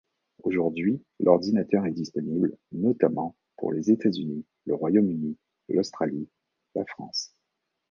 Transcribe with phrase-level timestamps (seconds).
[0.41, 5.37] Aujourd'hui, l'ordinateur est disponible, notamment, pour les États-Unis, le Royaume-Uni,
[5.69, 6.27] l'Australie,
[6.73, 7.35] la France.